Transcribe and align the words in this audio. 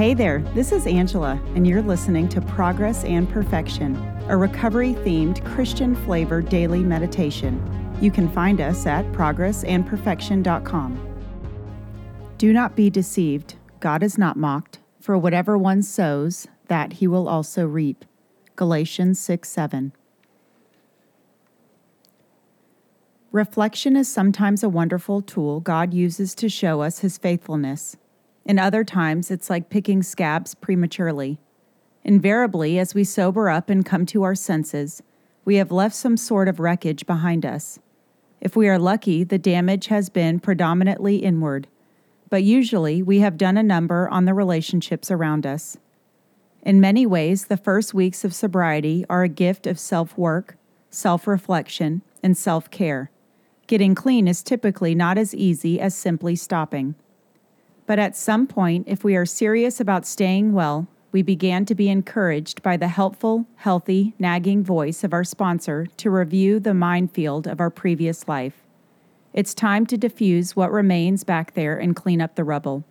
Hey 0.00 0.14
there, 0.14 0.40
this 0.54 0.72
is 0.72 0.86
Angela, 0.86 1.38
and 1.54 1.66
you're 1.66 1.82
listening 1.82 2.26
to 2.30 2.40
Progress 2.40 3.04
and 3.04 3.28
Perfection, 3.28 3.96
a 4.30 4.36
recovery 4.38 4.94
themed 4.94 5.44
Christian 5.44 5.94
flavored 5.94 6.48
daily 6.48 6.82
meditation. 6.82 7.60
You 8.00 8.10
can 8.10 8.32
find 8.32 8.62
us 8.62 8.86
at 8.86 9.04
progressandperfection.com. 9.12 11.16
Do 12.38 12.50
not 12.50 12.74
be 12.74 12.88
deceived. 12.88 13.56
God 13.80 14.02
is 14.02 14.16
not 14.16 14.38
mocked, 14.38 14.78
for 15.02 15.18
whatever 15.18 15.58
one 15.58 15.82
sows, 15.82 16.46
that 16.68 16.94
he 16.94 17.06
will 17.06 17.28
also 17.28 17.66
reap. 17.66 18.06
Galatians 18.56 19.20
6 19.20 19.50
7. 19.50 19.92
Reflection 23.32 23.96
is 23.96 24.10
sometimes 24.10 24.62
a 24.62 24.70
wonderful 24.70 25.20
tool 25.20 25.60
God 25.60 25.92
uses 25.92 26.34
to 26.36 26.48
show 26.48 26.80
us 26.80 27.00
his 27.00 27.18
faithfulness. 27.18 27.98
In 28.44 28.58
other 28.58 28.84
times, 28.84 29.30
it's 29.30 29.50
like 29.50 29.70
picking 29.70 30.02
scabs 30.02 30.54
prematurely. 30.54 31.38
Invariably, 32.04 32.78
as 32.78 32.94
we 32.94 33.04
sober 33.04 33.50
up 33.50 33.68
and 33.68 33.84
come 33.84 34.06
to 34.06 34.22
our 34.22 34.34
senses, 34.34 35.02
we 35.44 35.56
have 35.56 35.70
left 35.70 35.94
some 35.94 36.16
sort 36.16 36.48
of 36.48 36.60
wreckage 36.60 37.06
behind 37.06 37.44
us. 37.44 37.78
If 38.40 38.56
we 38.56 38.68
are 38.68 38.78
lucky, 38.78 39.22
the 39.22 39.38
damage 39.38 39.88
has 39.88 40.08
been 40.08 40.40
predominantly 40.40 41.16
inward, 41.16 41.68
but 42.30 42.42
usually 42.42 43.02
we 43.02 43.20
have 43.20 43.36
done 43.36 43.58
a 43.58 43.62
number 43.62 44.08
on 44.08 44.24
the 44.24 44.32
relationships 44.32 45.10
around 45.10 45.46
us. 45.46 45.76
In 46.62 46.80
many 46.80 47.06
ways, 47.06 47.46
the 47.46 47.56
first 47.56 47.92
weeks 47.92 48.24
of 48.24 48.34
sobriety 48.34 49.04
are 49.10 49.22
a 49.22 49.28
gift 49.28 49.66
of 49.66 49.78
self 49.78 50.16
work, 50.16 50.56
self 50.88 51.26
reflection, 51.26 52.02
and 52.22 52.36
self 52.36 52.70
care. 52.70 53.10
Getting 53.66 53.94
clean 53.94 54.26
is 54.26 54.42
typically 54.42 54.94
not 54.94 55.18
as 55.18 55.34
easy 55.34 55.80
as 55.80 55.94
simply 55.94 56.36
stopping. 56.36 56.94
But 57.90 57.98
at 57.98 58.16
some 58.16 58.46
point, 58.46 58.86
if 58.86 59.02
we 59.02 59.16
are 59.16 59.26
serious 59.26 59.80
about 59.80 60.06
staying 60.06 60.52
well, 60.52 60.86
we 61.10 61.22
began 61.22 61.64
to 61.64 61.74
be 61.74 61.88
encouraged 61.88 62.62
by 62.62 62.76
the 62.76 62.86
helpful, 62.86 63.46
healthy, 63.56 64.14
nagging 64.16 64.62
voice 64.62 65.02
of 65.02 65.12
our 65.12 65.24
sponsor 65.24 65.88
to 65.96 66.08
review 66.08 66.60
the 66.60 66.72
minefield 66.72 67.48
of 67.48 67.58
our 67.58 67.68
previous 67.68 68.28
life. 68.28 68.62
It's 69.32 69.54
time 69.54 69.86
to 69.86 69.98
diffuse 69.98 70.54
what 70.54 70.70
remains 70.70 71.24
back 71.24 71.54
there 71.54 71.76
and 71.76 71.96
clean 71.96 72.20
up 72.20 72.36
the 72.36 72.44
rubble. 72.44 72.84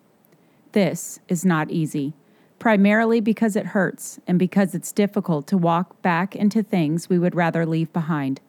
This 0.74 1.22
is 1.30 1.46
not 1.46 1.72
easy, 1.72 2.14
primarily 2.60 3.22
because 3.22 3.56
it 3.56 3.68
hurts 3.68 4.20
and 4.28 4.38
because 4.38 4.76
it's 4.76 4.92
difficult 4.92 5.48
to 5.48 5.58
walk 5.58 6.02
back 6.02 6.36
into 6.36 6.62
things 6.62 7.08
we 7.08 7.18
would 7.18 7.36
rather 7.36 7.66
leave 7.66 7.94
behind. 7.94 8.42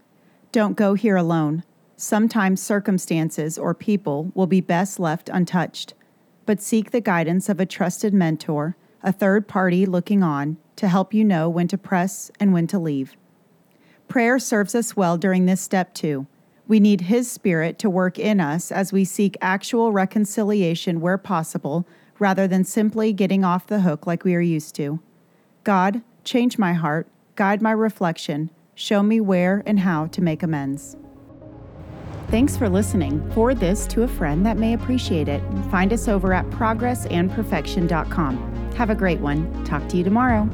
Don't 0.50 0.76
go 0.76 0.94
here 0.94 1.14
alone. 1.14 1.62
Sometimes 1.96 2.60
circumstances 2.60 3.56
or 3.56 3.72
people 3.72 4.32
will 4.34 4.48
be 4.48 4.60
best 4.60 4.98
left 4.98 5.28
untouched, 5.28 5.94
but 6.50 6.60
seek 6.60 6.90
the 6.90 7.00
guidance 7.00 7.48
of 7.48 7.60
a 7.60 7.64
trusted 7.64 8.12
mentor, 8.12 8.74
a 9.04 9.12
third 9.12 9.46
party 9.46 9.86
looking 9.86 10.20
on, 10.20 10.56
to 10.74 10.88
help 10.88 11.14
you 11.14 11.24
know 11.24 11.48
when 11.48 11.68
to 11.68 11.78
press 11.78 12.28
and 12.40 12.52
when 12.52 12.66
to 12.66 12.76
leave. 12.76 13.16
Prayer 14.08 14.36
serves 14.36 14.74
us 14.74 14.96
well 14.96 15.16
during 15.16 15.46
this 15.46 15.60
step 15.60 15.94
too. 15.94 16.26
We 16.66 16.80
need 16.80 17.02
His 17.02 17.30
Spirit 17.30 17.78
to 17.78 17.88
work 17.88 18.18
in 18.18 18.40
us 18.40 18.72
as 18.72 18.92
we 18.92 19.04
seek 19.04 19.36
actual 19.40 19.92
reconciliation 19.92 21.00
where 21.00 21.18
possible 21.18 21.86
rather 22.18 22.48
than 22.48 22.64
simply 22.64 23.12
getting 23.12 23.44
off 23.44 23.68
the 23.68 23.82
hook 23.82 24.04
like 24.04 24.24
we 24.24 24.34
are 24.34 24.40
used 24.40 24.74
to. 24.74 24.98
God, 25.62 26.02
change 26.24 26.58
my 26.58 26.72
heart, 26.72 27.06
guide 27.36 27.62
my 27.62 27.70
reflection, 27.70 28.50
show 28.74 29.04
me 29.04 29.20
where 29.20 29.62
and 29.66 29.78
how 29.78 30.08
to 30.08 30.20
make 30.20 30.42
amends. 30.42 30.96
Thanks 32.30 32.56
for 32.56 32.68
listening. 32.68 33.28
Forward 33.32 33.58
this 33.58 33.88
to 33.88 34.04
a 34.04 34.08
friend 34.08 34.46
that 34.46 34.56
may 34.56 34.74
appreciate 34.74 35.26
it. 35.26 35.42
Find 35.70 35.92
us 35.92 36.06
over 36.06 36.32
at 36.32 36.48
progressandperfection.com. 36.50 38.72
Have 38.76 38.90
a 38.90 38.94
great 38.94 39.18
one. 39.18 39.64
Talk 39.64 39.88
to 39.88 39.96
you 39.96 40.04
tomorrow. 40.04 40.48